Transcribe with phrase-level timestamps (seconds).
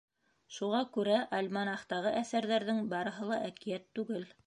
[0.55, 4.31] Шуға күрә альманахтағы әҫәрҙәрҙең барыһы ла әкиәт түгел.